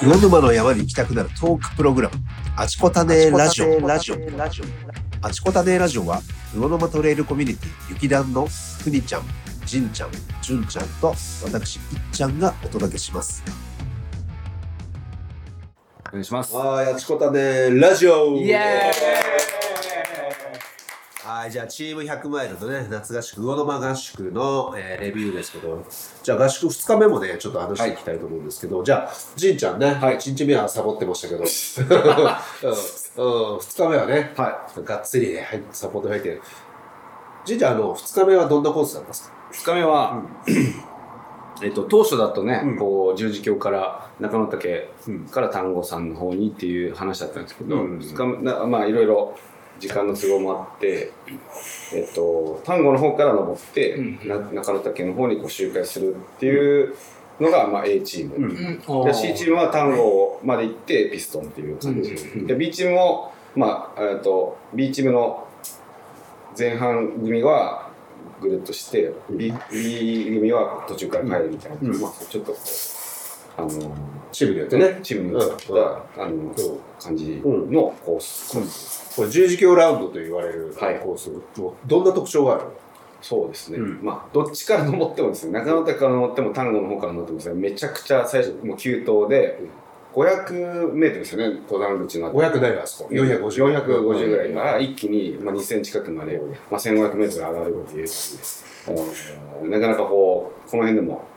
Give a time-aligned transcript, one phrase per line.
[0.00, 2.14] 魚沼の山に行きたくなるトークプログラム、
[2.56, 3.80] あちこたねラジオ。
[3.86, 4.16] ラジオ。
[5.22, 6.20] あちこたねラジオは、
[6.54, 8.46] 魚沼トレイルコミュニティ、雪団の
[8.82, 9.22] ふにちゃん、
[9.64, 10.10] じんちゃん、
[10.42, 11.14] じゅんちゃんと、
[11.44, 11.82] 私、いっ
[12.12, 13.42] ちゃんがお届けします。
[16.08, 16.54] お願いします。
[16.54, 18.92] はい、あちこたねラジオイエ
[21.24, 25.82] はい、じゃあチーム100マイルのね、夏合宿、魚沼合宿の、えーレビューですけど、
[26.22, 30.16] じゃあ合宿2日目もね、ちょっと話していきたいと思うんですけど、じゃあ、じんちゃんね、はい。
[30.16, 31.40] 1日目はサボってましたけど、
[33.16, 33.26] うん。
[33.26, 36.42] うん、2日目はね、はがっつり、ね、入ってサポート入って、
[37.46, 40.22] じんちゃん、あの、2日目はどんなコースなんですか？2日目は、
[41.62, 42.78] えっと、当初だとね、うん。
[42.78, 45.20] こう十字峡から中野岳うん。
[45.24, 47.98] から丹後山の方にっていう話だったんですけど、うん。
[47.98, 49.34] 二日目なまあいろいろ
[49.78, 51.12] 時間の都合もあって、
[51.92, 56.94] えっと、丹後の方から登って、な中野岳の方にこう周回するっていう
[57.40, 59.04] のが、まあ、A チーム、うん。
[59.04, 62.46] で C チームは丹後まで行ってピストンっていう感じ、うん。
[62.46, 65.46] で B チームも、まあ、えっと B チームの
[66.56, 67.90] 前半組は
[68.40, 72.00] ぐるっとして B, B 組は途中から帰るみたいな、うん。
[72.00, 72.56] まあ、ちょっと
[73.56, 73.68] あの
[74.34, 74.98] チームによってね。
[75.02, 75.56] チームによっ
[76.16, 76.54] た、あのうん。
[76.98, 80.98] 感じのコース、これ十字峡ラウンドと言われるはい。
[80.98, 81.30] コース。
[81.56, 82.64] の、どんな特徴がある
[83.22, 84.00] そうですね、うん。
[84.02, 89.60] まあどっちから登ってもですね中野岳から登っても丹後の方から登ってもですねめちゃくちゃ最初もう急登で
[90.14, 93.10] 500メートルですよね登山口の ?500 ないわ、あそこ。
[93.10, 93.82] 450。
[93.82, 96.40] 450ぐらいから一気に、まあ、2000近くまで、
[96.70, 101.33] まあ、1500メートル上がるっていう、なかなかこう、この辺でも、まあ、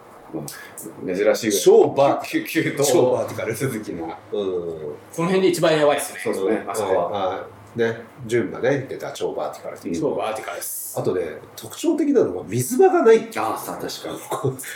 [1.05, 1.35] 珍しいぐらい。
[1.51, 4.03] 超バー急急超登バーティカル続きな。
[4.03, 4.11] うん。
[4.31, 6.19] この辺で一番やばいですね。
[6.23, 7.33] そうですね、あそこは。
[7.41, 10.99] あね、純がね、言ってた超バーティカルっていう超バーティカルです。
[10.99, 11.21] あとね、
[11.55, 14.57] 特徴的なのは水場がないっていうああ、さ確かに。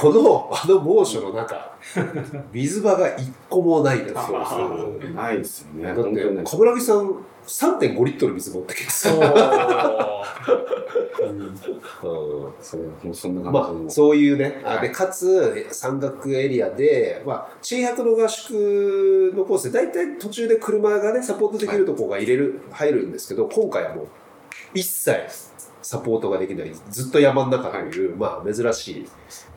[0.00, 1.72] この、あの猛暑の中、
[2.52, 4.98] 水場が一個もないんですよ。
[5.14, 5.84] ないですよね。
[5.84, 7.14] だって冠城さん、
[7.48, 9.08] 3.5リットル水持ってきます。
[9.08, 9.18] そう。
[11.20, 11.58] うん
[12.60, 13.90] そうもうそんな感まあ、じの。
[13.90, 24.08] そういうね、あはいでかつ山岳エリアで、まあ、珍百の合宿のコースで大体途中で車がねサポートできるところが入れる、入るんですけど今回はもう
[24.74, 25.12] 一切
[25.82, 29.08] サポートができないずっと山の中という、まあ、珍しい、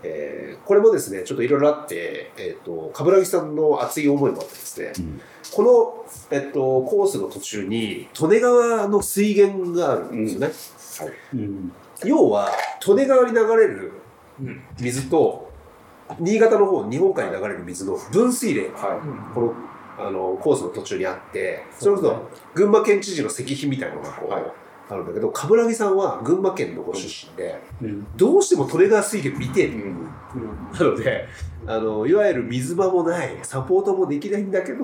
[0.04, 5.22] えーこれもですねちょっといろいろあって、えー、と冠城さんの熱い思いもあってですね、うん。
[5.52, 11.16] この、えっと、コースの途中に利根川の水源があるんですよね。
[12.06, 12.50] 要は
[12.88, 13.92] 利根川に流れる
[14.40, 14.62] うん。
[14.80, 15.52] 水と
[16.20, 19.02] 新潟の方日本海に流れる水の分水嶺がは
[19.34, 19.54] この
[20.00, 24.44] あのコースの途中にあってそれこそ群馬県知事の石碑みたいなのがこう、はい
[24.92, 27.58] あるんだけど冠城さんは群馬県のご出身で、
[28.18, 29.72] どうしても利根川水源見てい。
[29.72, 30.04] る、うん。
[30.74, 31.28] なので
[31.66, 34.84] あのいわゆる水場もないサポートもできないんだけど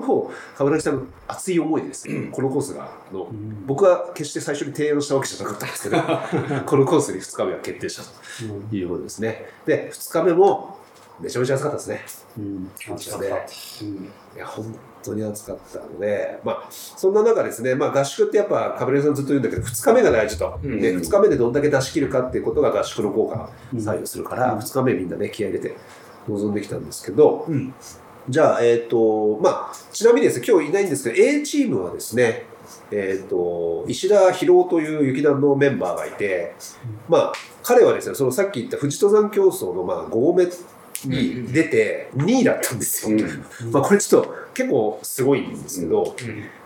[0.56, 3.28] 冠城さんの熱い思いでですね、このコースがあの
[3.66, 6.02] 僕は決して最初に提案したわけじゃなかったんですけど
[6.64, 9.46] このコースに2日目は決定したということですね。
[9.66, 10.78] で2日目も
[11.20, 12.00] めちゃめちゃ暑かったですね。
[12.94, 13.26] 暑かった。
[13.26, 13.46] ね
[14.36, 20.80] いや本当に暑かったのでまあそんな中ですね、まあ、合宿ってやっぱ冠城さんずっと言うんだけど2日目が大事と、うん。
[20.80, 25.76] で2日目でどんだけ出し切るかっていうことが合宿の効果を左右するから、2日目みんなね気合い入れて
[26.28, 27.46] 臨んできたんですけど、
[28.28, 32.44] じゃあ、えっ、と、まあ、ちなみにですね、今日いないんですけど、A チームはですね、
[32.90, 36.54] えっ、と、石田博夫という雪団のメンバーがいて、
[37.08, 37.32] まあ、
[37.62, 40.46] 彼はですね、そのさっき言った富士登山競争の、まあ、5合目
[41.06, 43.18] に出て2位だったんですよ。
[43.70, 46.16] まあ、これちょっと結構すごいんですけど、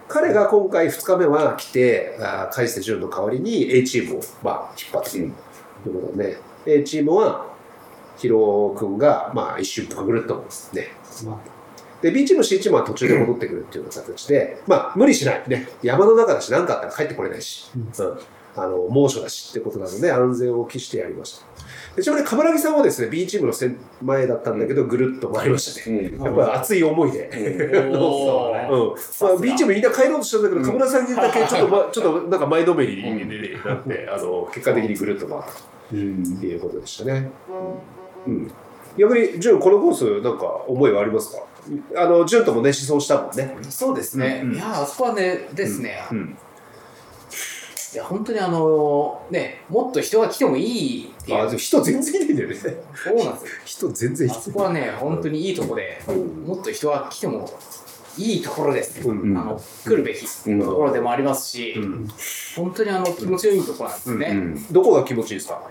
[0.09, 2.19] 彼が今回2日目は来て、
[2.53, 5.33] 海瀬潤の代わりに A チームを、まあ、引っ張ってくる
[5.85, 7.53] ということで、ね、A チームは、
[8.19, 10.45] ヒロ君が、まあ、一瞬ぐるっと
[10.75, 10.89] ね、
[12.03, 15.43] で、B チーム、C チームは途中で戻ってくるっていうような形で、まあ、無理しない。
[15.47, 15.69] ね。
[15.83, 17.93] 山の中だし、何かあったら帰ってこれないし、うん。
[18.57, 21.47] あの、猛暑だしってことなので、安全を期してやりました。
[21.95, 25.97] でちなみに、冠城さんはですね、B チームの先前だったんだけど、ぐるっと回りましたね。
[25.99, 26.25] うん。
[26.25, 27.29] やっぱり熱い思いで。
[27.29, 27.93] うん。
[27.93, 35.53] まあ、B チームみんな帰ろうとしたんだけど、冠城さんにだけちょっと、ま、ちょっとなんか前のめりになって、あの、結果的にぐるっと回った
[35.91, 37.31] ということでしたね。
[38.27, 38.51] うん。
[38.97, 41.43] 逆に、潤、このコース、なんか思いはありますか？
[41.97, 43.57] あの、潤ともね、思想したもんね。
[43.69, 44.45] そうですね。
[44.53, 45.99] いや、あそこはね、ですね。
[46.11, 46.37] うん。
[47.93, 51.47] いや、本当にあの、ね、もっと人が来てもいいっていあ、う。
[51.49, 52.55] でも人全然いないんだよね。
[52.57, 53.49] そうなんですよ。
[53.65, 56.01] 人全然いあそこはね、本当にいいとこで、
[56.47, 57.51] もっと人が来ても
[58.17, 59.07] いいところです。
[59.07, 62.09] うんあの、来るべきうんところでもありますし、うん
[62.57, 64.27] 本当にあの、気持ちのいいところなんですね。
[64.31, 64.73] うん。
[64.73, 65.63] どこが気持ちいいですか？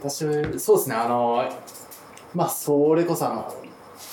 [0.00, 0.18] 私
[0.60, 1.50] そうですねあの
[2.34, 3.54] まあそれこそあの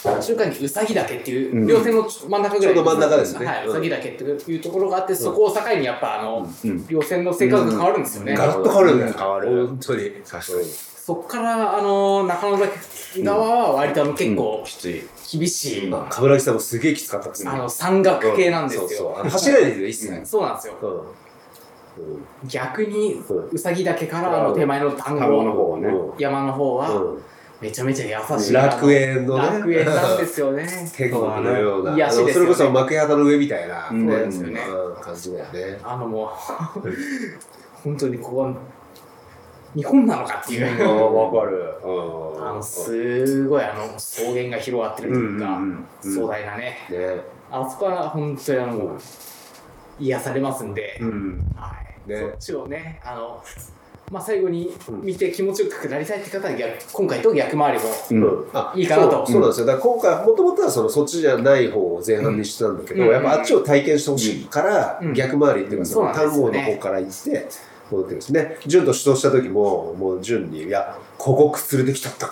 [0.03, 8.35] 中間にうさぎ岳っていう、うん稜線の真ん中ぐらいちょうど真ん中ですねはい、うさぎ岳っていうところがあって、そこを境にやっぱあの、うん稜線の性格が変わるんですよね。
[8.35, 9.13] ガラッと変わるんだよ。
[9.17, 10.11] 変わる本当に。
[10.27, 10.65] 確かに
[11.03, 15.03] そこからあの中野岳側は割とあの結構きつい
[15.37, 17.51] 厳しい、まあ、冠城さんもすげえきつかったですね。
[17.51, 18.87] あの山岳系なんですよ。
[18.87, 19.29] そうそう。
[19.29, 20.25] 走らないで一切。
[20.25, 20.75] そうなんですよ。
[20.81, 22.47] うん。
[22.47, 23.21] 逆に
[23.51, 27.21] うさぎ岳からあの手前の丹単語の後方はねうん山の方はうん
[27.63, 28.53] めちゃめちゃ優しい。
[28.53, 29.59] 楽園のね。
[29.59, 30.67] 楽園なんですよね。
[30.93, 31.95] 天国のような。
[31.95, 35.79] 癒しあのですよねそれこそ幕屋の上みたいな、うんねそうですよねうん感じだよね。
[35.81, 36.29] あのもう
[37.83, 38.53] 本当にここは
[39.73, 40.89] 日本なのかっていう。
[41.15, 41.73] わかる。
[42.45, 47.21] あのすごいあの草原が広がってるというか、うんうん壮大なね、ね。
[47.49, 48.97] あそこは本当にあの、
[49.99, 51.75] 癒されますんで、うんは
[52.07, 53.41] いねそっちをねあの、
[54.13, 58.45] まあ、最後にうん見て気持ちよくなりたいって方は逆今回と逆回りも
[58.75, 59.11] いいかなと。
[59.11, 59.65] そうそうなんですよ。
[59.65, 63.09] だから今回、もともとはそのそっちじゃない方を前半にしてたんだけど、うん。
[63.09, 65.13] やっぱあっちを体験してほしいから、うん。
[65.15, 67.47] 逆回りっていうか、その単語の方から行って、
[67.89, 68.57] 戻ってるんですね。
[68.67, 72.29] 順と指導した時も、もう順に、いや、ここ連れてきたった、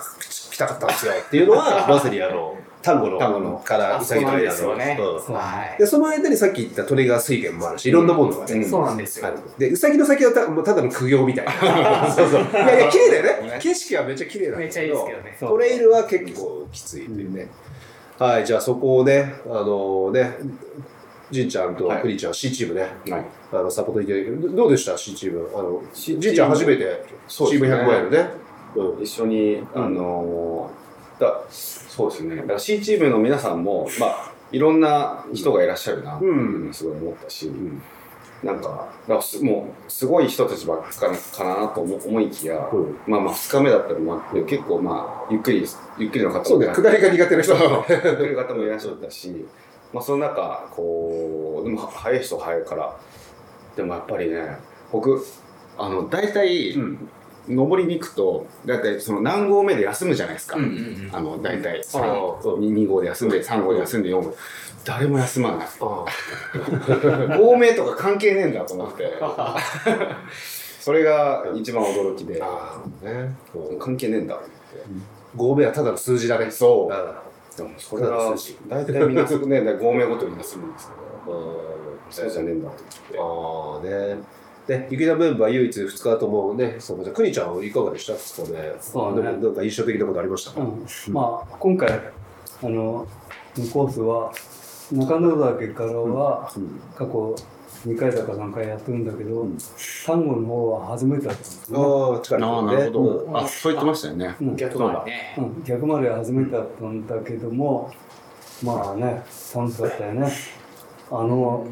[0.52, 4.98] 来たかったんですよっていうのは、 まさにあの、単語の単語のからうさぎの間あそうなんですよね。
[5.00, 5.32] う。
[5.32, 5.78] んはい。
[5.78, 8.64] で、その間にさっき言ったトリガー水源もあるし、いろんなものがね、うん。
[8.68, 11.52] そうなんですよ、で、うさぎの先はたもうただの苦行みたいな。
[12.12, 12.42] そうそう。
[12.42, 13.58] いやいや、綺麗だよね。
[13.60, 15.36] 景色はめっちゃ綺麗なんだめっちゃいいですけどね。
[15.38, 17.48] トレイルは結構きついっていうね。
[18.18, 20.36] はい、じゃあそこをね、あのね、
[21.30, 22.02] じんちゃんとはい。
[22.02, 23.24] クリちゃん、C チームね、はい。
[23.52, 25.48] あのサポートいただいて、どどうでした ?C チーム。
[25.54, 26.96] あの、じんちゃん初めてチーム
[27.28, 27.68] そうですね。
[27.68, 28.30] 100マイルね。
[28.76, 29.02] うん。
[29.02, 30.81] 一緒に、あのー
[31.22, 32.36] だそうですね。
[32.36, 37.50] だから C チームの皆さんもまあいろんな人がいらっしゃるなっていうのをすごい思ったし、
[38.42, 42.98] なんかだかもうすごい人たちばっかかなと思思いきや、うん。
[43.06, 45.64] まあまあ2日目だったりもあって結構まあゆっくり
[45.98, 47.84] ゆっくりの方そうね、もいらっしゃ下りが苦手な人そう。
[47.88, 49.46] ゆっくりの方もいらっしゃったし、
[49.92, 52.96] まあ、その中こうでも早い人は早いから
[53.76, 54.56] でもやっぱりね
[54.90, 55.24] 僕
[55.78, 56.76] あの大体、
[57.48, 61.10] 登りに行くと大体その何合目で休むじゃないですか、うんうんうん。
[61.12, 61.82] あの大体。
[61.94, 62.02] ああ
[62.42, 64.34] 2号で休んで3号で休んで4号
[64.84, 65.66] 誰も休まない。
[65.80, 66.04] あ
[67.38, 69.12] 合名とか関係ねえんだと思って。
[70.80, 72.40] それが一番驚きで。
[72.42, 73.34] あね。
[73.78, 74.44] 関係ねえんだって。
[75.36, 76.50] 合目はただの数字だね。
[76.50, 76.92] そう。
[76.92, 77.22] あ
[77.56, 78.34] でもそれが
[78.68, 81.72] 大体みんなそこね合名ごとに休むんですけど。
[82.10, 82.76] そうじゃねえんだと
[83.18, 83.88] 思って。
[83.88, 84.41] あーね。
[84.68, 88.74] ね、池田メンバー唯一2日ともね、そうじゃあ、くにちゃんはいかがでした？2日ね。
[88.80, 89.22] そうね。
[89.22, 93.06] でもなんか印象的なことありましたか、うん、まあ今回あの
[93.72, 94.32] コースは
[94.92, 96.52] 中野岳からは
[96.94, 97.34] 過去
[97.86, 99.44] 2回だか3回やってるんだけど、
[100.06, 102.74] 丹後の方は初めてだったんですね、ああ、近いああね。
[102.74, 103.36] なるほど、うん。
[103.36, 104.56] あそう言ってましたよね、うん。
[104.56, 105.34] 逆回りね。
[105.38, 107.92] うん、逆までは初めてだったんだけども
[108.62, 110.32] まあね楽しかったよね
[111.14, 111.66] あの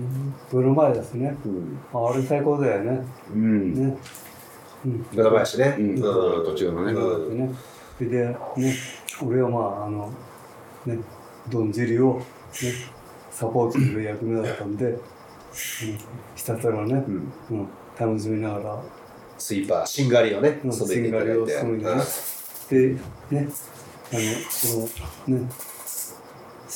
[0.51, 1.35] ブルマイですね。
[1.95, 3.01] あれ最高だよね。
[3.33, 3.75] うん。
[3.75, 3.97] ね。
[4.85, 5.07] うん。
[5.15, 5.77] ブラ林ね。
[5.79, 6.01] うん。
[6.01, 6.93] 途中のね。
[6.93, 7.39] うん。
[7.39, 7.55] でね
[7.97, 8.37] それでね
[9.23, 10.13] 俺はまああの
[10.85, 10.99] ね
[11.49, 12.25] どんじりをね
[13.31, 15.01] サポートする役目だったんで、うん、
[16.37, 17.33] ひたすらね、うん。
[17.51, 18.83] うん、楽しみながら。
[19.39, 21.53] スイーパー、シンガリをね、うん染めていただいて。
[21.53, 22.29] シンガリを染め
[22.69, 22.85] て。
[22.85, 23.01] ね
[23.31, 23.49] でね
[24.13, 24.79] あのそ
[25.31, 25.49] のね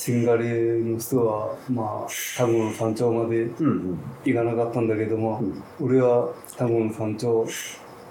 [0.05, 0.43] しんがり
[0.83, 3.99] の人はまあ田子の山頂までうんうん。
[4.23, 5.41] 行かなかったんだけども、
[5.81, 7.47] 俺は田子の山頂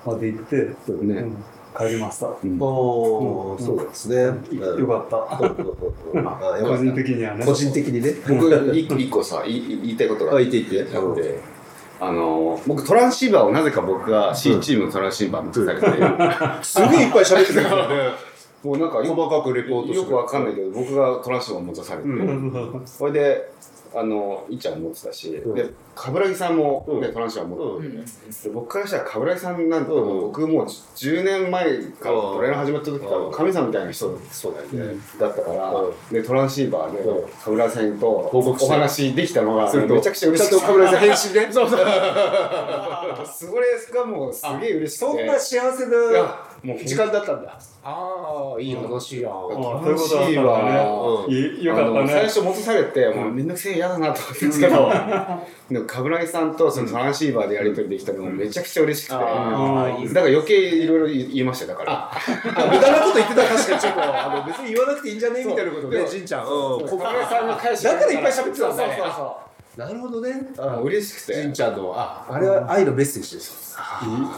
[0.04, 0.72] まで行って、ね。
[0.88, 1.44] うん
[1.76, 2.56] 帰りました、うん。
[2.60, 3.66] おー、うん。
[3.66, 4.16] そうですね。
[4.16, 4.80] うん。
[4.80, 5.38] よかった。
[5.38, 5.56] 個っ
[6.22, 6.76] た。
[6.76, 7.44] 人的にはね。
[7.44, 8.14] 個人的にね。
[8.28, 10.36] 僕一個一個さ言い言いたいことが。
[10.36, 10.62] あ、言って。
[10.62, 11.40] 言って。
[12.00, 17.94] あの僕トランシーバーをなぜか僕が C チームのトランシーバーにされて、すげえいっぱい喋ってくるからね。
[18.64, 23.52] もうなんかよ細かくレポートよくわかんないけど僕がトランシーバーを持たされて、うそれで
[23.96, 25.54] あのいっちゃん持ってたし、うん。
[25.54, 27.12] で冠城さんも、ねうん。
[27.14, 30.20] トランシーバー持ってて、僕からしたら冠城さんなんて、うん。
[30.22, 33.32] 僕もう10年前からトレーナー始まった時からうん。
[33.32, 35.00] 神様みたいな人そうだよね。
[35.20, 36.12] だったから、うん。
[36.12, 37.28] でトランシーバーでうん。
[37.28, 41.48] 冠城さんとお話できたのがめちゃくちゃ嬉しくてちゃんとカメラさん返信ね。
[41.52, 41.78] そうそう。
[41.78, 45.18] それがもうすげえ嬉しくて。
[45.18, 47.58] そんな幸せいなや、もう時間だったんだ。
[47.84, 49.28] ああ、いい話や。
[49.28, 50.80] あそういうことだったんだね。
[51.28, 51.32] うん。
[51.60, 52.08] いよかあのったね。
[52.08, 54.90] 最初戻されて、もうめんどくせえ嫌だなと思ってたんですけど、
[55.70, 59.34] でも冠城さんとそのトランシーバーでやり取りできたのがめちゃくちゃ嬉しくて、だから
[60.24, 62.10] 余計いろいろ言いましたよだから。
[62.10, 62.18] あ
[62.72, 63.80] 無駄なこと言ってたら確かに。
[63.80, 65.44] ちょっと、あの別に言わなくていいんじゃね？
[65.44, 66.42] みたいなことね、じんちゃん。
[66.44, 66.46] う。
[66.46, 66.48] ん。
[66.48, 68.96] こ冠城さんの返しだからいっぱい喋ってたんだね。
[68.96, 70.48] そうそうそうなるほどね。
[70.56, 73.76] もう嬉しくてじんちゃんの、あ、あれは愛のメッセージです。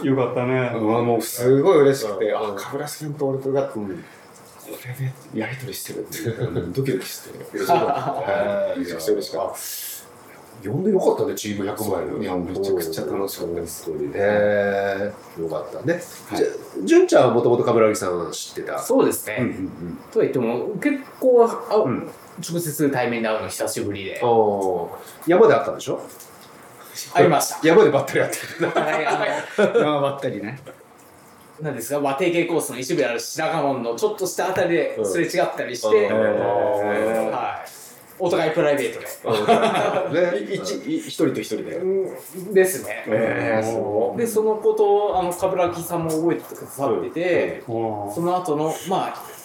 [0.03, 0.71] よかったね。
[0.75, 8.23] うんもうすごい嬉しくて、うんあ、かぶらさんと俺とが、これでやりとりしてるっていう、ドキドキして、嬉しか
[8.73, 8.79] った。
[8.79, 9.86] めちゃくちゃ嬉しかった。
[10.63, 12.23] 呼んでよかったね、チーム100マイル。
[12.23, 13.91] いやめちゃくちゃ楽しかったです。
[13.91, 16.01] へえよかったね。
[16.35, 16.49] じゃあ、
[16.83, 18.79] 純ちゃんはもともと冠城さん知ってた？
[18.79, 19.37] そうですね。
[19.39, 22.09] うんうんとは言っても、結構、あうん
[22.39, 24.21] 直接対面で会うの久しぶりで
[25.25, 25.99] 山であったんでしょ？
[27.13, 27.59] 会いました。
[27.67, 28.69] 山でばったり会ってる。
[28.69, 30.59] はい、あ生ばったりね。
[31.59, 37.69] の、なんですか、和定型コースの一部である白川門のちょっとしたあたりですれ違ったりして、うんはい。
[38.19, 40.45] お互いプライベートで。
[40.45, 41.75] ねい一い一人と一人で。
[41.77, 43.03] うんですね。
[43.07, 49.36] えーで、そのことを、あの、冠城さんも覚えてくださってて、うんその後の、まあ、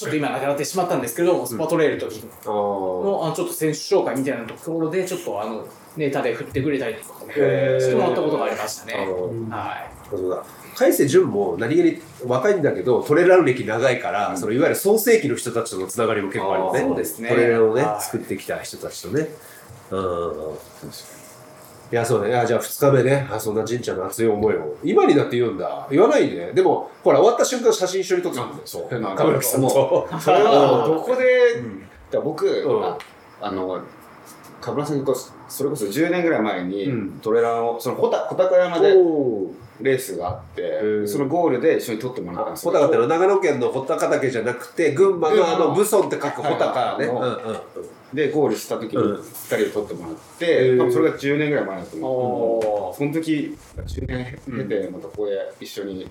[0.00, 2.50] ちょっと今なくなってしまったんですけど、スパトレールの時あー。
[2.50, 5.66] の、あのちょっと選手紹介みたいなところで、ちょっとあの、
[5.96, 7.34] ネタで振ってくれたりとかね、
[7.78, 8.94] してもらったことがありましたね。
[9.50, 10.08] はい。
[10.10, 10.42] そうだ。
[10.76, 16.80] 海瀬潤も何気に若いんだけどトレラン歴長いから、そのいわゆる創世紀の人たちとのつながりも結構あるよね。
[16.80, 17.28] そうですね。
[17.28, 18.02] トレランをね、はい。
[18.02, 19.28] 作ってきた人たちとね。
[19.90, 20.00] うん
[21.92, 22.30] いやそうね。
[22.30, 23.28] いやじゃあ2日目ね。
[23.30, 24.76] あそんな神ちゃんの熱い思いを。
[24.84, 25.88] 今になって言うんだ。
[25.90, 28.88] 言わないででもほら終わった瞬間写真一緒に撮ってたんだよそう。
[28.88, 30.08] 冠城さんと。
[30.20, 31.82] それは どこで、ん。
[32.10, 32.84] だ僕、ん。
[32.84, 32.96] あ
[33.40, 33.80] あの、
[34.60, 37.10] かぶらさんにこそそれこそ10年ぐらい前に、うん。
[37.20, 38.94] トレランを、その穂高山で
[39.80, 47.30] レースがあってー、そのゴールで一緒に撮ってもらったんです穂高って長野県の穂高岳じゃなくて群馬のあの武尊って書く穂高ね、うんうん
[48.12, 49.20] で、ゴールした時にうん。
[49.20, 50.78] 2人で撮ってもらっへて、ー。
[50.78, 52.96] 多分それが10年ぐらい前だと思う。
[52.96, 56.08] その時、10年経て、またここで一緒に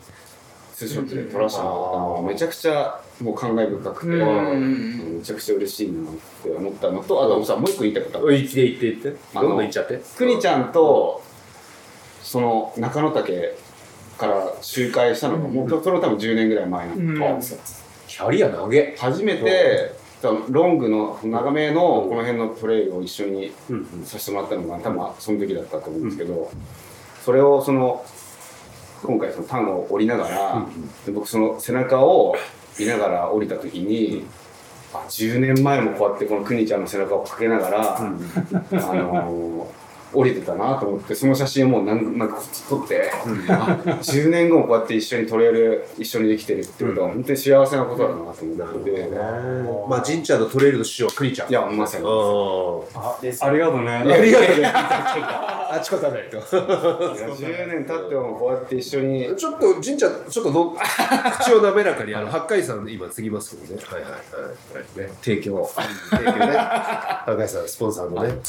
[0.75, 5.15] ツーショットで撮らせてもらったのは、めちゃくちゃもう感慨深くて、うん。
[5.17, 9.19] めちゃくちゃ嬉しいなって思ったのと、あとさ、もう一個言いたいことある言って言って言って？
[9.33, 10.01] どんどん言っちゃって？
[10.17, 11.21] くにちゃんと、
[12.23, 13.57] その中野岳
[14.17, 17.59] から周回したのが、もうそれも多分10年ぐらい前なんですよ。
[18.07, 26.51] キャリア長げ初めて、ロングの長めのこの辺のトレイルを一緒にうんさせてもらったのが多分その時だったと思うんですけど、
[27.23, 28.03] それをその
[29.03, 30.65] 今回そのタンを降りながら、
[31.05, 32.35] で僕その背中を
[32.77, 34.25] 見ながら降りた時に、
[34.93, 43.11] あ10年前もこうやってこのくにちゃんの背中をかけながら、あのー降りてたなと思ってその写真をもう何なんか撮って、
[43.49, 48.35] あ10年後もこうやって一緒にトレイル一緒にできてるってことは本当に幸せなことだなと思っ
[48.83, 49.09] てて、
[49.87, 51.49] まあ、神ちゃんのトレイルの師匠はクリちゃん。
[51.49, 53.91] いやまさにあですありがとうね。
[53.91, 54.65] ありがとうね。
[54.65, 56.39] あっ ちこたないと。
[56.39, 60.75] 10年経ってもこうやって一緒にちょっと、神ちゃん、ちょっとの
[61.39, 63.81] 口を滑らかに、あの、八海山今継ぎますけどね。
[63.85, 64.99] はいはいはい。
[64.99, 65.69] ね、提供。
[66.09, 66.57] 提供ね。
[66.57, 68.29] 八海山、スポンサーのね。
[68.29, 68.39] うん。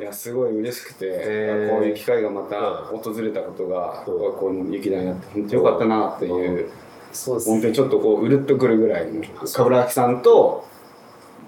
[0.00, 6.70] いやすごい嬉しくて、こういう機会がまた訪れたことが、こう雪だになって本当よかったなっていう、
[7.12, 10.66] そうです本当にちょっとこううるっとくるぐらいの冠城さんと、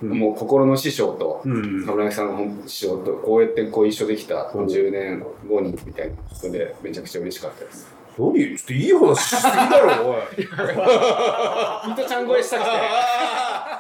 [0.03, 1.87] もう心の師匠と、うん。
[1.87, 7.89] 冠城さんの本師匠とこうやってこう一緒できた10年後にみたいなことでめちゃくちゃ嬉しかったです。
[8.19, 8.33] 何？
[8.57, 10.19] ちょっといい話しすぎだろ、おい。
[11.89, 12.71] ミトちゃん超えしたくて。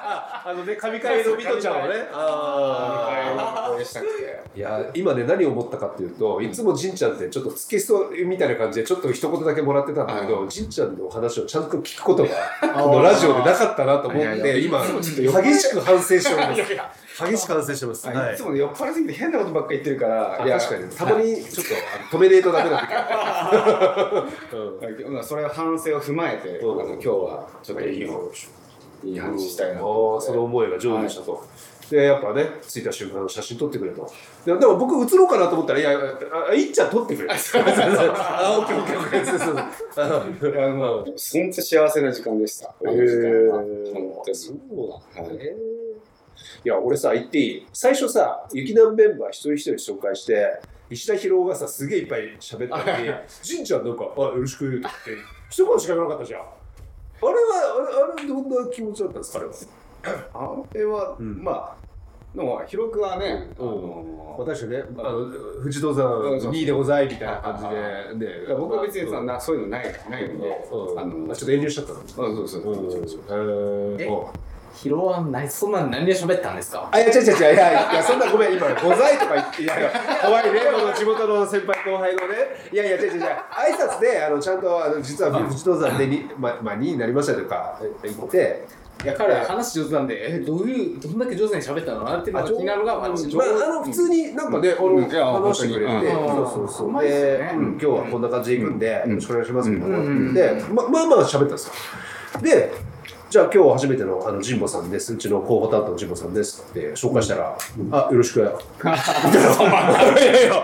[0.07, 1.95] あのね、神会のミトちゃんをね。
[2.13, 4.43] あ応援したくて。
[4.55, 10.67] いや今ね何を思ったかっていうといつもじんちゃんってちょっとつけそうみたいな感じでちょっと一言だけもらってたんだけどじん。
[10.71, 16.63] ちゃんの話をちゃんと聞くことがこのラジオでなかったなと思って今やいつも激しく反省しております。
[17.25, 18.35] 激しく反省してます、はい。
[18.35, 20.91] いつもね酔っ払いすぎて変なことばっかり言ってるから、いやあ確かに。
[20.91, 21.73] たまにちょっと
[22.13, 25.15] あの止めねえとダメな時ある、 うん。
[25.15, 28.07] まあそれを反省を踏まえて、今日はちょっといい
[29.05, 31.45] いい話したいなその思いが上手でしたと、
[31.91, 34.11] でやっぱね着いた瞬間の写真撮ってくれと。
[34.45, 35.91] ででも僕映ろうかなと思ったらいや
[36.51, 37.35] あいっちゃん撮ってくれあ
[38.59, 39.07] オッケーオッケーオッ
[41.05, 42.67] 本当幸せな時間でした。
[42.67, 43.63] へあの時間は。
[43.63, 44.37] ー本当に。
[44.37, 44.57] そう
[45.17, 45.23] だ。
[45.23, 45.55] はいね。
[46.65, 47.67] いや、俺さ、言っていい？
[47.73, 50.59] 最初さ、雪南メンバー一人一人紹介して、
[50.91, 53.11] 石田博夫がさ、すげえいっぱい喋ったのに、
[53.43, 56.43] じんちゃんなんか、あ、よろしくって言って、一言しか言わなかったじゃん。
[57.23, 57.35] あれは、
[58.05, 59.55] あれ、あれどんな気持ちだったんですか、あれは？
[60.35, 61.43] あれは、うん。
[61.43, 61.77] まあ、
[62.35, 63.69] でも、広くはね、あうん。
[63.83, 65.27] の私ね、あの、
[65.63, 70.99] 富士登山うんそう2位でございみたいな感じで、ねいや僕は別にそんなそういうのないないので、うん。
[70.99, 72.01] あの、あちょっと遠慮しちゃったの。
[72.01, 72.63] あそうそう。
[72.63, 72.75] そう
[73.95, 73.97] う
[74.77, 76.89] んそうそうへーうんヒロは何そんな何で喋ったんですか？
[76.93, 79.91] あ、いや、違う違う違う、いや、いや、そんなごめん、今、ございとか言って、いやいや、
[80.23, 82.35] 怖いね、この地元の先輩後輩のね、
[82.71, 88.67] いやいや、違う違う違う、挨拶で、あの、ちゃんと、あの、実は富士登山でに、ま、まあ、2位になりましたとか言って、
[89.05, 92.03] いや彼は話上手なんでえどういうどんだけ上手に喋ったの？
[92.05, 97.03] かなっていうのが気になるのが私まあ、あの普通になんかね、あの話してくれて、そうそうそう。
[97.03, 97.53] で、ね。
[97.55, 101.73] うん今日はこんな感じで行くんで、よろしくお願いしますみたいなうんで、ままあまあ喋ったんですよ。
[102.41, 102.73] で、
[103.29, 107.59] じゃあ今日初めてのあの神保さんです、うちの候補担当の神保さんですって紹介したら、
[107.91, 108.39] あよろしく。
[108.41, 108.87] いやいやい
[110.45, 110.57] や、いや、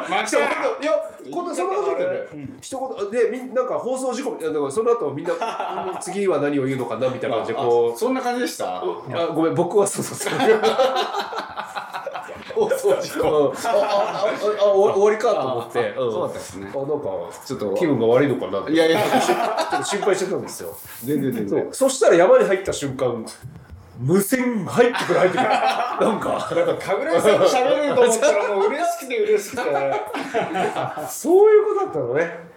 [1.33, 2.29] こんなそんなことで、
[2.61, 5.37] 一言でみんなんか放送事故みたいな、だからその後みんなう
[5.97, 7.99] ん次は何を言うのかなみたいな感じでこう。
[7.99, 8.77] そんな感じでした？
[8.77, 8.83] あ
[9.35, 10.33] ごめん僕はそうそうそう。
[12.55, 13.53] 放送事故。
[13.55, 15.95] あああ終わりかと思って。
[15.99, 16.95] うんそうだったんですねあなんか
[17.47, 20.77] ちょっと気分が悪いのかなっていやいやちょっと心配してたんですよ。
[21.05, 23.25] 全然全然そうそしたら山に入った瞬間
[23.99, 25.49] 無線入ってくる入ってくる。
[25.53, 29.63] なんかなんか神楽さんと喋れると思ったらもう嬉しくて嬉しくて
[31.09, 32.53] そういうことだったのね。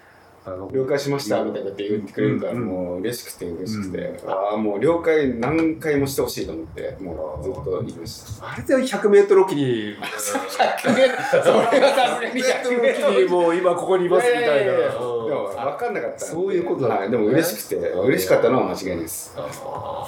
[0.47, 8.39] あの了解しましたみたいなって言ってくれるからもう嬉しくて嬉しくて、ああもう了解何回もしてほしいと思ってもうずっと言いまし。
[8.39, 9.95] たあれで100メートルおきに。
[10.17, 13.29] それがさすがに100メートルおきに。
[13.29, 14.71] もう今ここにいますみたいな。
[14.71, 17.07] でうんも分かんなかったそういうことだ。
[17.07, 19.33] でも嬉しくて嬉しかったのは間違いないです。
[19.37, 19.47] あ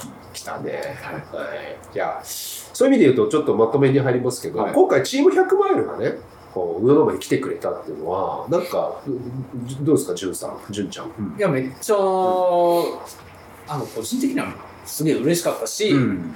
[0.32, 0.96] 来たね。
[1.32, 1.94] はい。
[1.94, 1.98] い。
[1.98, 4.72] や、そういう意味で言うと、ちょっとまとめに入りますけど、はい。
[4.72, 6.12] 今回チーム100マイルがね、
[6.54, 11.06] こう、上野まで来てくれたっていうのは、なんか、うどうですか、じゅんさん、じゅんちゃん。
[11.38, 14.52] いやめっちゃあの個人的には
[14.86, 16.34] すげえ嬉しかったし、ん。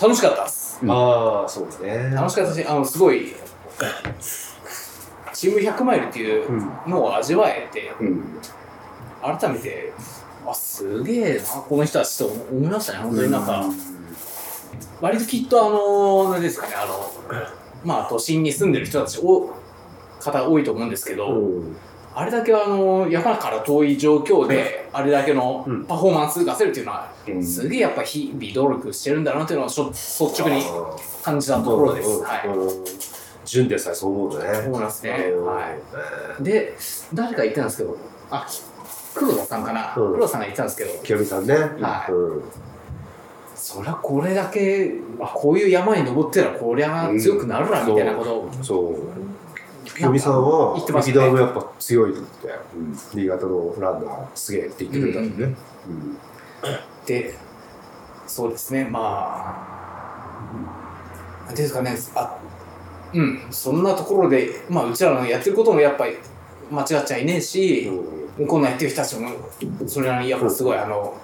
[0.00, 0.80] 楽しかったです。
[0.86, 2.10] ああ、そうですね。
[2.14, 3.34] 楽しかったしあのすごい
[5.32, 6.50] チーム100マイルっていう
[6.86, 8.38] のを味わえて、うん。
[9.24, 9.90] 改めて
[10.46, 13.32] あすげえなこの人たちと思いましたね本当に。
[13.32, 13.64] なんか、
[15.00, 17.10] 割ときっとあの何ですかねあの
[17.84, 19.53] まあ都心に住んでる人たちお
[20.24, 21.76] 方多いと思うんですけど、うん。
[22.16, 25.84] あれだけあの山から遠い状況であれだけのうん。
[25.84, 30.62] パフォーマンス出せるっていうのは、うんすげえやっぱ日々努力してるんだなっていうのをしょ率直に
[31.22, 32.22] 感じたところです。
[32.22, 32.48] はい。
[32.48, 32.84] うん。
[33.44, 33.68] じゅん。
[33.68, 34.54] でさえそう思うとね。
[34.62, 34.84] そうなん。
[34.84, 35.10] ですね。
[35.34, 35.46] うん。
[35.46, 35.60] は
[36.40, 36.42] い。
[36.42, 36.76] で、
[37.12, 37.64] 誰か言ってたん。
[37.66, 37.96] ですけど、
[38.30, 38.46] あ、
[39.14, 39.64] 黒田さん。
[39.64, 39.94] かな。
[39.96, 40.12] うん。
[40.12, 40.40] 黒田さん。
[40.40, 40.66] が言ってたん。
[40.66, 41.46] ですけど、清美さん。
[41.46, 41.54] ね。
[41.54, 42.42] はいうん。
[43.54, 48.94] そりゃこれだけ、こういう山に登ってたらこりゃ強くなるなみたいなことを、そう。
[49.84, 51.26] 清美さんは言ってましたね。
[51.26, 52.48] 歴代のやっぱ強いって、
[53.14, 55.54] 新潟のランナーすげえって言ってくれたんでね。
[55.88, 56.18] うん。
[57.06, 57.34] で、
[58.26, 59.00] そうですね、ま
[61.42, 62.38] あ、なんていうんですかね、あ
[63.12, 66.16] うん、そんなところで、まあ、うちらのやってることもやっぱり
[66.70, 67.88] 間違っちゃいねえし、
[68.38, 69.28] 向こうのやってる人たちも、
[69.86, 71.16] それなりにやっぱすごい、あの、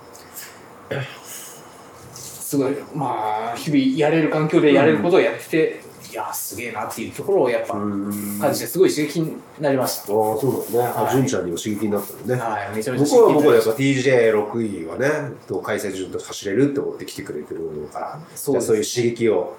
[2.15, 8.39] すごい、まあ、日々やれる環境でやれることをやってて、いや、すげえなっていうところをやっぱうん。
[8.41, 10.03] 感じて、すごい刺激になりました。
[10.03, 10.83] ああ、そうなんですね。
[10.83, 11.13] あ、はい。
[11.13, 12.43] 純ちゃんにも刺激になったのね。
[12.43, 15.09] はい、めちゃめちゃ僕は僕はやっぱぱ TJ6 位はね、
[15.47, 19.57] と開催順と走れるって思って来てくれてるから、そうそういう刺激を、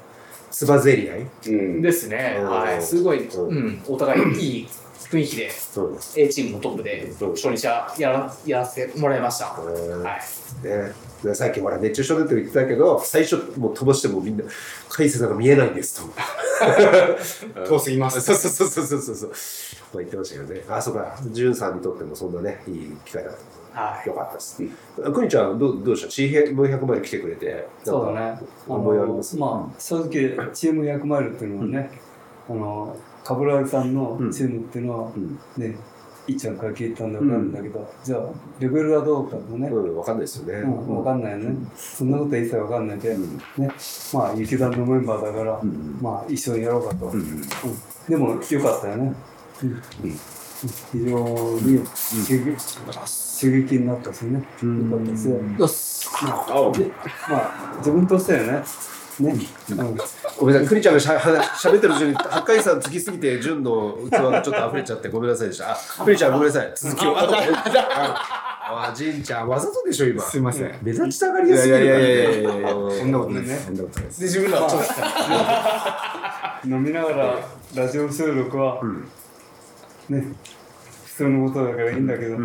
[0.49, 1.27] つばぜり合い。
[1.47, 2.49] うんですね、うん。
[2.49, 3.47] はい、すごい、うん。
[3.47, 4.67] うん、お互いいい
[5.11, 5.97] 雰囲気で、うん。
[6.15, 9.45] A チームのトップでうん初日はやらやらせてもらいました。
[9.47, 9.69] はう
[9.99, 10.93] んい、ね、
[11.23, 14.43] でさっきほら熱中症でって言ってたけど最初もう飛ばしてもみんな
[14.89, 16.09] 「海星さんが見えないんです」と。
[17.67, 18.21] 遠すぎます。
[18.21, 19.29] そうそうそうそうそうそう。
[19.29, 20.63] まあ言ってましたよね。
[20.69, 21.17] あそうか。
[21.33, 23.33] 潤さんにとってもそんなねいい機会だっ
[23.73, 23.81] た。
[23.81, 24.07] はい。
[24.07, 24.61] よかったです。
[25.13, 26.07] くにちゃんどうどうでした？
[26.09, 28.39] チーヘム100まで来てくれてそうだね。
[28.67, 29.37] 思いあります？
[29.37, 30.09] まあ、正直、
[30.53, 31.91] チーム100マイルっていうのはね、
[32.49, 35.39] あの、冠城さんのチームっていうのは、うん。
[35.57, 35.75] ね、
[36.27, 37.53] いっちゃんから聞いたんだ分かるん。
[37.53, 38.21] だけど、じゃあ、
[38.59, 40.53] レベルはどうかとね、うん分かんないですよね。
[40.59, 41.55] うん、分かんないよね。
[41.75, 43.37] そんなことは一切分かんないで、うん。
[43.57, 43.71] ね、
[44.13, 47.11] まあ、雪団のメンバーだから、うんまあ、一緒にやろうかと。
[48.09, 49.13] でも、よかったよね。
[49.63, 49.81] うん。
[50.91, 52.55] 非常に刺激,、
[53.41, 54.43] 刺激になったしね。
[54.61, 54.91] うん。
[54.91, 55.27] よかったし、
[55.59, 56.91] よしあで
[57.29, 58.63] まあ、自分としてはね、
[59.21, 59.35] ね、
[59.69, 59.97] うん
[60.39, 65.71] ごめんなさい、くにちゃんがしゃはしゃべってるうちに、八海山つきすぎて、純の器がちょっと溢れちゃって、ごめんなさいでした。
[65.71, 66.71] あ、くにちゃんごめんなさい。
[66.75, 67.17] 続きを。
[67.17, 70.23] あ、あ、じんちゃん、わざとでしょ、今。
[70.23, 70.79] すいません。
[70.81, 72.73] 目立ちたがりやすぎるからいやいやいやいやいや。
[72.73, 73.65] うんそんなことないです。
[73.65, 74.19] そんなことないです。
[74.21, 74.81] で自分らはちょっ
[76.63, 76.69] と。
[76.69, 77.39] 飲みながら
[77.75, 78.81] ラジオ収録は、
[80.09, 80.23] ね、
[81.05, 82.41] 普通のことだからいいんだけどさ、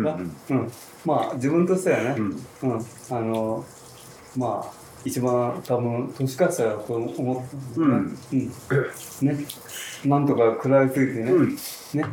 [0.49, 0.71] うん
[1.05, 2.85] まあ自分としてはね、うん。
[3.11, 3.63] あの
[4.35, 8.15] まあ一番多分年かしたらと思ったん。
[8.69, 8.89] だよね,、
[9.21, 9.27] うん。
[9.27, 9.45] ね。
[10.05, 11.31] なんとか食らいついてね、
[11.93, 12.05] ね。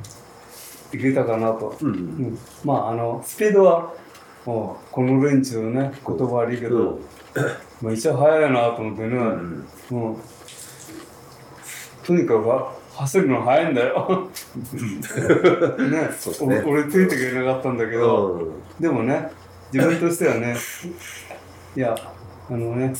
[0.92, 2.38] いけたかなと、うんうん。
[2.64, 3.92] まああのスピードは
[4.46, 6.82] もうこの連中ね言葉悪いけど、う。
[6.82, 7.00] ん
[7.82, 10.16] まあ一応速いなと思ってね、んもう
[12.06, 14.28] とにかく走るの速いんだよ。
[14.72, 16.10] ね。
[16.16, 16.62] そうね。
[16.64, 18.52] お俺ついていけなかったんだけど、うん。
[18.80, 19.30] でもね
[19.72, 20.56] 自分としてはね
[21.76, 21.96] いや
[22.50, 22.92] あのね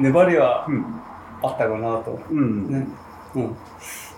[0.00, 0.84] 粘りはうん。
[1.42, 2.18] あったかなと。
[2.30, 2.68] うん。
[2.70, 2.86] ね。
[3.34, 3.42] うん。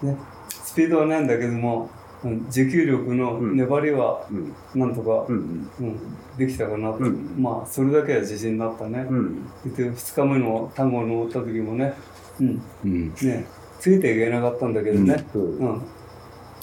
[0.02, 0.16] ね。
[0.48, 1.90] スピードはないんだけども、
[2.24, 4.54] うん持久力の粘りはうん。
[4.74, 5.70] なんとか、うん。
[5.80, 5.98] うん、
[6.36, 6.98] できたかなと。
[6.98, 9.06] うんまあ、それだけは自信になったね。
[9.08, 9.44] うん。
[9.74, 11.94] で、2日目の単語を登った時もね、
[12.40, 13.46] うん、うんね、
[13.78, 15.82] ついていけなかったんだけどね、うんうん。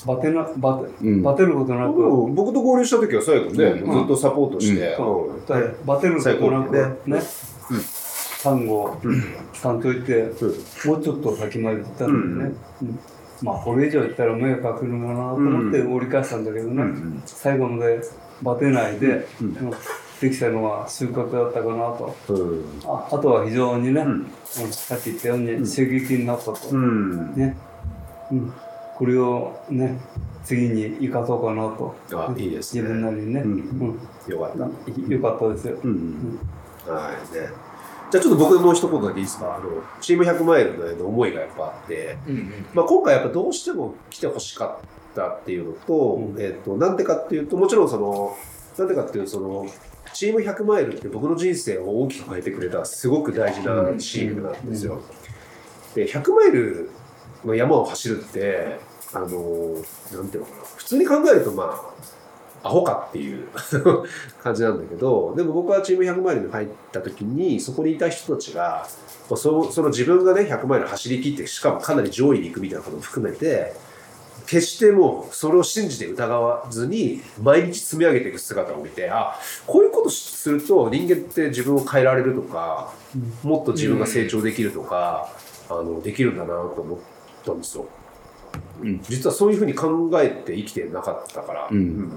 [0.05, 1.23] バテな、バテ、うん。
[1.23, 3.99] バテることなく、僕僕と合流した時は最後ね、うん。
[3.99, 4.97] ずっとサポートして、
[5.85, 6.75] バテることなく
[7.07, 7.21] ねね、
[8.43, 8.97] 単語、
[9.53, 10.23] ちゃんと言って、
[10.87, 12.55] もうちょっと先まで行ったんだよね。
[12.83, 12.99] うん。
[13.41, 17.99] まあ、これ以上行ったら迷惑かけるかなと思って折り返したんだけどね、うん最後まで
[18.41, 19.47] バテないで、うん。
[19.47, 19.71] うん。
[20.21, 22.15] できたのは収穫だったかなと。
[22.29, 22.63] うん。
[22.85, 24.05] ああとは非常にね、
[24.45, 26.69] さっき言ったように刺激になったと。
[26.71, 27.35] うん。
[27.35, 27.57] ね、
[28.31, 28.53] うん、
[28.95, 29.99] これをね
[30.43, 31.95] 次に生かそうかなと。
[32.13, 32.81] あいいですね。
[32.83, 33.55] 自分なりにね、ううん。
[33.57, 34.67] んよかった、う
[35.07, 36.39] んよかったですよ、うん。
[36.87, 37.49] はいね。
[38.11, 39.55] じゃあちょっと僕もう一言だけいいですか？
[39.55, 39.65] あの
[39.99, 42.65] チーム100マイルの思いがやっぱあって、うんうん。
[42.73, 46.35] まあ、今回やっぱどうしても来てほしかったっていうのと,、うん。
[46.39, 48.37] えっとなんでかっていうともちろんその
[48.77, 49.65] なんでかっていうとその
[50.13, 55.01] チーム100マイルって僕の人生を大きく変えてくれたすごく大事なチームなんですよ。
[55.95, 56.89] で100マイル
[57.45, 58.79] の山を走るって
[59.13, 59.27] あの
[60.13, 60.63] なんていうのかな。
[60.75, 61.95] 普通に考えるとまあ
[62.67, 63.47] アホかっていう
[64.41, 68.87] 感じなんだけどでも僕はチーム100マイルに入った時にそこにいた人たちが
[69.29, 73.73] まあそその自分がね100マイル走り切ってしかもかなり上位に行くみたいなことも含めて
[74.47, 79.35] 決してもうそれを信じて疑わずに毎日積み上げていく姿を見てあ
[79.67, 82.93] こういうことすると人間って自分を変えられるとか
[83.43, 85.29] もっと自分が成長できるとか、
[85.69, 86.99] あのできるんだなと思っ
[87.45, 87.85] たんですよ。
[88.81, 89.01] うん。
[89.03, 92.11] 実はそういうふうに考えて生きてなかったから、うん。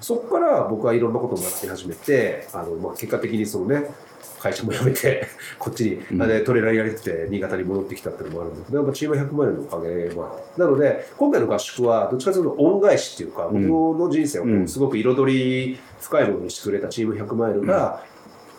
[0.00, 3.90] そこから僕はいろんなことを学び始めてあの、まあ、結果的にそのね
[4.38, 5.26] 会社も辞めて
[5.58, 6.22] こっちに、うん。
[6.22, 13.68] あれトレーラーやれてて新潟に戻ってきたっていうのもあるんだけどチーム100マイルのおかげまあなので今回の合宿はどっちかというと恩返しっていうか、うん。
[13.68, 18.02] 僕の人生をすごく彩り深いものにしてくれたチーム100マイルが、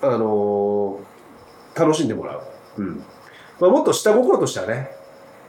[0.02, 1.16] あのー
[1.76, 2.42] 楽しんでもらう、
[2.78, 3.04] うん。
[3.60, 4.90] まあ、もっと下心としてはね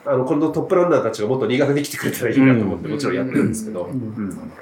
[0.06, 4.52] あのこのトップランナーたちがもっと新潟に来てくれたらいいなと思ってもちろんやってるんですけど、うん。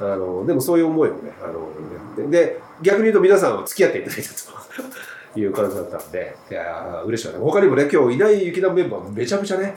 [0.00, 2.46] あのでもそういう思いをねあのやって。
[2.46, 9.74] で逆に言うと皆さんは付き合っていただいたという感じだったんでいやー嬉しかった他にもね今日いない雪団メンバーめちゃめちゃね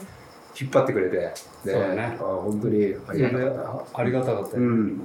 [0.60, 1.32] 引っ張ってくれて、ね、
[1.64, 2.16] そうだね。
[2.20, 3.60] あー本当にありがたかった。
[3.62, 5.04] あありがたかったよ、うん、よ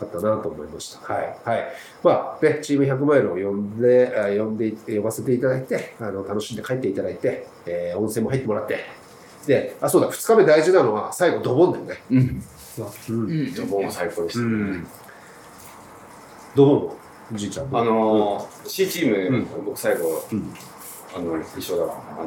[0.00, 1.12] かったなと思いました。
[1.12, 1.36] はい。
[1.44, 1.64] はい。
[2.02, 8.80] まあね、チーム100マイルを呼んで、あ呼んで、呼ばせていただいて、あの、楽しんで帰っていただいて、えー温泉も入ってもらって、
[9.46, 12.02] で、あ、そうだ、2日目大事なのは、最後、ドボンだよね。
[12.10, 12.42] うん。
[12.76, 13.12] そう。
[13.12, 13.30] うん。
[13.30, 13.54] うん。
[13.54, 14.86] じゃあもう最高でした、うん。
[16.54, 16.96] ドボンの、
[17.32, 17.66] じいちゃん。
[17.76, 19.64] あのー C チーム、うん。
[19.64, 20.54] 僕最後、うん。
[21.16, 22.02] あの一緒だわ。
[22.18, 22.26] あ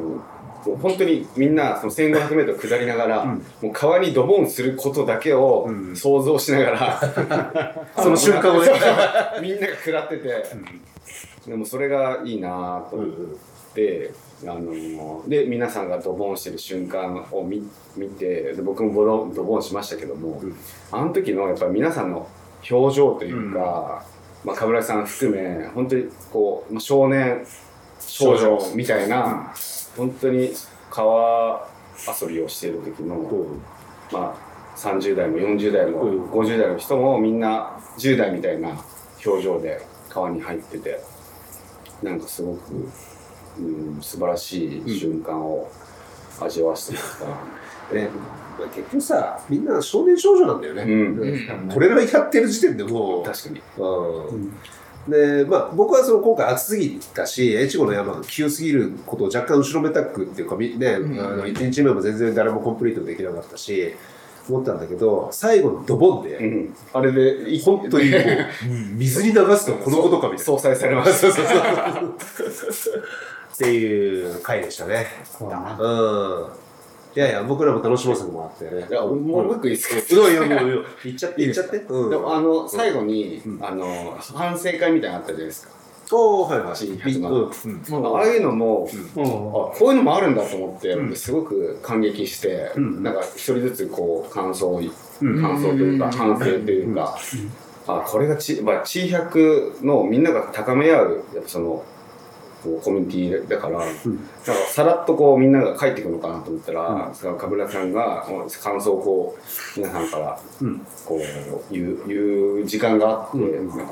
[0.66, 3.28] もう本当にみんなその 1500m 下りながら、うん。
[3.62, 5.96] もう川にドボンすることだけをうん。
[5.96, 8.68] 想像しながら、 その瞬間をね。
[9.40, 10.44] みんなが食らってて、
[11.46, 13.08] でもそれがいいなと思っ
[13.74, 14.10] て、
[14.44, 20.54] あので皆さんがドボンしてる瞬間を見見てで僕もボロドボンしましたけども、うん。
[20.92, 22.28] あの時のやっぱり皆さんの
[22.70, 24.04] 表情というか、
[24.44, 27.44] まあ、冠城さん含め本当にこうまあ少年
[28.00, 29.52] 少女みたいな
[29.96, 30.52] 本当に
[30.90, 31.68] 川
[32.20, 33.16] 遊びをしている時の、
[34.12, 36.30] まあ、30代も40代もうん。
[36.30, 38.70] 50代の人もみんな10代みたいな
[39.26, 41.00] 表情で川に入ってて
[42.02, 42.88] なんかすごく、
[43.58, 45.70] うん、素晴らしい瞬間を
[46.40, 48.08] 味わわせてもらっね、
[48.58, 50.82] まあ結局さ、みんな少年少女なんだよね。
[50.82, 50.90] うん。
[51.18, 51.68] うん。
[51.72, 53.62] これらやってる時点でもう、た確かに。
[53.78, 54.52] うん。
[55.08, 61.18] でまあ、僕はその今回暑すぎたし、越後の山が急すぎることを若干後ろめたくっていうか、みね、ん。
[61.18, 63.94] あの1日目も全然誰もコンプリートできなかったし、
[64.48, 68.20] 思ったんだけど、最後のドボンで、うん、あれで本当にもう、
[68.96, 70.44] 水に流すとこのことかみたいな。
[70.44, 73.04] 相殺されましたそうそうそう。
[73.52, 75.06] っていう回でしたね。
[75.24, 75.78] そうだな。
[75.78, 76.68] うん。
[77.16, 78.76] いやいや、僕らも楽しませてもらって。
[78.76, 78.86] ね。
[78.88, 81.76] いやもう僕いいですかいやいや、もう、いや言っちゃって、言っちゃって。
[81.78, 82.10] うん。
[82.10, 83.64] でもあの最後に、うん。
[83.64, 85.72] あの反省会みたいなのあったじゃないですか、
[86.12, 86.86] おー、はいはい。
[86.86, 87.22] うん。
[87.22, 87.50] ム
[87.96, 88.16] うん。
[88.16, 89.22] ああいうのも、うん。
[89.22, 91.16] あこういうのもあるんだと思って、うん。
[91.16, 93.02] すごく感激して、うん。
[93.02, 94.90] なんか一人ずつこう感想を言
[95.22, 95.42] うん。
[95.42, 96.12] 感想というかうん。
[96.12, 97.18] 反省というか、
[97.88, 101.84] あこれがち、まあ、地百のみんなが高め合うやっぱその
[102.62, 103.80] こうコミュニティだから、
[104.48, 108.26] なんかさらっとこうみんなが帰ってくるのかなと思ったら、そのかぶらさんが
[108.62, 109.38] 感想をこ
[109.76, 110.40] う皆さんから
[111.04, 113.38] こう言う言う時間があって、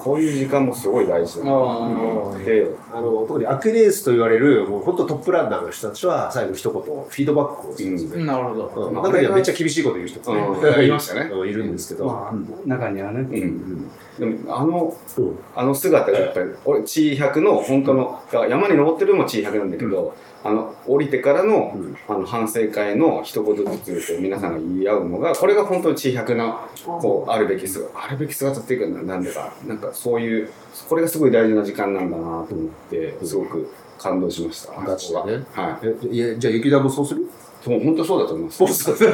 [0.02, 1.50] こういう時間もすごい大事だな。
[1.50, 2.66] と思って。
[2.92, 8.86] あの特にアクレースと言われるもう本当トップランナーの人たちは最後一言フィードバックをするんですね、なるほど。
[8.88, 8.94] うん。
[8.94, 10.84] 中にはめっちゃ厳しいこと言う人もね、うん。
[10.86, 11.30] いましたね。
[11.30, 11.48] うん。
[11.48, 13.90] いるんですけど、まあ、中にはね、うん。
[14.18, 15.38] でもあのうん。
[15.54, 20.14] あの姿がやっぱり俺地百の本当の山に登ってるのも地百なんだけど、
[20.46, 21.96] あの降りてからの,、うん。
[22.08, 30.50] あの反省会の一言ずつ皆さんが言い合うのがこれが本当に地百なこうあるべき姿あるべき姿っていうかなんでかなんかそういう
[30.88, 34.72] これがすごい大事な時間なんだなと思ってすごく感動しました。
[34.82, 35.44] ガチでね。
[35.52, 35.86] はい。
[35.86, 37.28] えいやじゃあ雪田もそうする？
[37.66, 38.62] もう本当そうだと思います。
[39.02, 39.06] い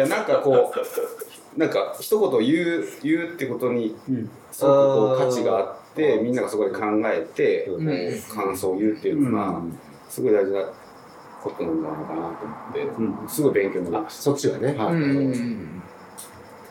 [0.00, 3.96] やなんかこうなんか一言言う言うってことに
[4.52, 7.68] すごくこう価値があってみんながそこで考えて、
[8.32, 9.60] 感想を言うっていうのが
[10.08, 10.64] すごい大事な
[11.42, 12.44] ことなんじゃないかなと
[12.98, 14.84] 思って、すごい勉強になりましそっちがね、た。
[14.84, 14.94] はい。
[14.94, 15.82] うん。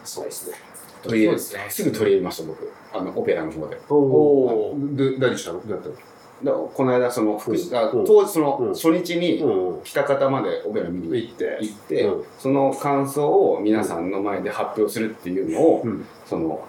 [0.04, 0.58] そうですね。
[1.04, 1.70] 取り入れそうですね。
[1.70, 2.72] すぐ取り入れました僕。
[2.94, 3.78] あのオペラの方で。
[3.90, 5.60] おおで何したの？
[5.60, 5.96] どうやったの？
[6.44, 8.06] この間その福祉、あうん。
[8.06, 8.68] 当時そうん。
[8.70, 9.84] の初日にうん。
[9.84, 12.24] 北方までオペラ見に行って行って、うん。
[12.38, 16.06] その感想を皆さんの前で発表するっていうのを、うん。
[16.26, 16.64] その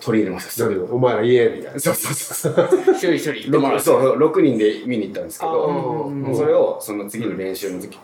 [0.00, 0.64] 取り入れました。
[0.64, 1.78] だけどお前ら言えみたいな。
[1.80, 2.14] そうそう
[2.54, 2.68] そう。
[2.92, 3.80] 一人一人言ってもらう。
[3.80, 4.16] そうそう。
[4.18, 7.98] 6人で見に行ったんですけあどーそれをその次の練習の時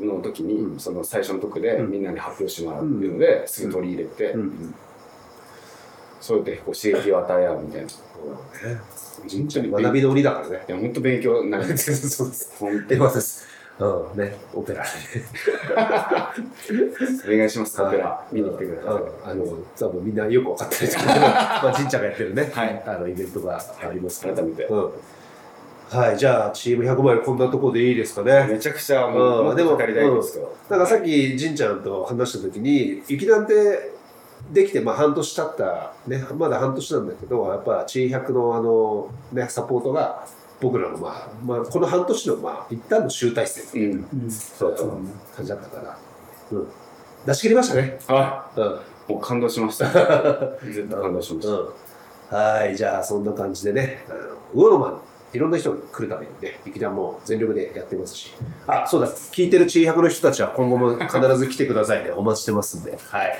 [0.00, 0.78] の時に、うん。
[0.78, 1.90] その最初のとこでうん。
[1.90, 4.74] みんなに発表してもらうっていうので、すぐ取り入れて、うん
[6.20, 7.88] そうやってこう刺激を与え合うみたいな。
[9.30, 10.64] 本当に学びの鬼だからね。
[10.68, 13.46] いや 本当勉強になりますそうです本えまです。
[13.78, 14.18] うん。
[14.18, 14.84] ねオペラ
[17.24, 18.26] 当 お願いしますオペラ。
[18.32, 19.44] 見に来てください、うんあの
[19.78, 22.82] 多分みんなよく分かってないですけどまあ神ちゃんがやってるね、はい。
[22.86, 24.64] あのイベントがありますから改めて。
[24.64, 24.90] うん。
[25.90, 28.46] はいじゃあチーム100マイルこんなところでいいですかね。
[28.50, 33.92] めちゃくちゃもう、うんでも語りたいんですけど、なんかさっき神ちゃんと話した時に雪団って
[34.52, 40.26] できてまあ半年経ったねまだ半年なんだけどやっぱ地百のあのねサポートが
[40.60, 44.30] 僕らのまあ、まあ、この半年のまあ一旦の集大成うん。
[44.30, 44.76] そう
[45.36, 45.98] 感じだったから、
[46.52, 46.68] うん、
[47.26, 47.98] 出し切りましたね。
[48.08, 48.64] はうん。
[48.64, 48.66] い
[49.08, 49.86] もう感動しました。
[50.70, 51.74] ずっと感動しました、う
[52.30, 52.38] ん。
[52.58, 54.18] はい、じゃあそんな感じでね、あの
[54.54, 55.00] 魚の間、
[55.32, 58.34] いろんな人が来るためにね、劇団も全力でやってますし、
[58.66, 62.98] あ、そうだ、聞いてる地百の人たちは今後も必ず来てくださいね、お待ちしてますんで。
[63.02, 63.38] はい。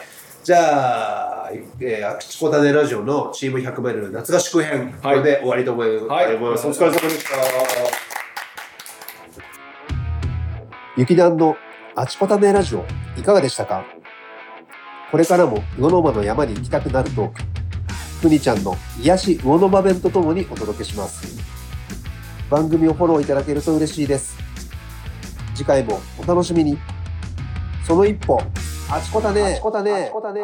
[0.48, 6.06] じゃあ、えー、あちこたねラジオのチーム100マイル夏合宿編、これで終わりと思います。
[6.06, 7.36] はいお疲れ様でした。
[10.96, 11.54] 雪団の
[11.94, 12.86] あちこたねラジオ、
[13.18, 13.84] いかがでしたか？
[15.10, 17.42] これからも魚の間の山に行きたくなるトーク、
[18.22, 21.38] ふにちゃんの癒し魚の間弁とともにお届けします。
[22.48, 24.38] 番組をフォローいただけると嬉しいです。
[25.54, 26.78] 次回もお楽しみに。
[27.86, 28.40] その一歩、
[28.90, 29.42] あちこたね。
[29.42, 29.92] あちこたね。
[29.92, 30.40] あちこたね。